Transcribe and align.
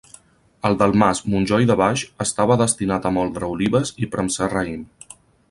El 0.69 0.77
del 0.77 0.95
mas 1.01 1.19
Montjoi 1.33 1.67
de 1.71 1.75
Baix 1.81 2.03
estava 2.25 2.57
destinat 2.63 3.07
a 3.11 3.13
moldre 3.19 3.51
olives 3.59 3.93
i 4.07 4.11
premsar 4.17 4.51
raïm. 4.57 4.83